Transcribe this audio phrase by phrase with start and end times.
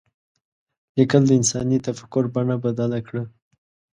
[0.97, 3.23] لیکل د انساني تفکر بڼه بدله کړه.